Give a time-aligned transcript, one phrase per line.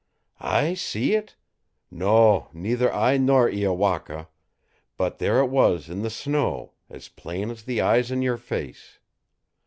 [0.43, 1.35] "I see it?
[1.91, 4.29] No, neither I nor Iowaka;
[4.97, 8.97] but there it was in the snow, as plain as the eyes in your face.